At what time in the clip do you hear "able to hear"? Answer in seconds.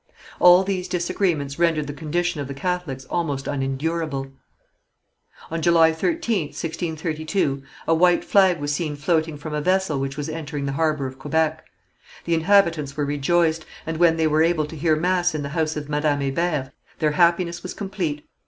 14.41-14.95